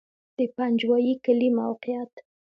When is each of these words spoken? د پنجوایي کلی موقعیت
د 0.37 0.39
پنجوایي 0.55 1.13
کلی 1.25 1.49
موقعیت 1.59 2.13